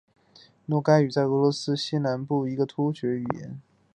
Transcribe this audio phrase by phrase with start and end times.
[0.65, 3.61] 诺盖语是一个俄罗斯西南部的突厥语言。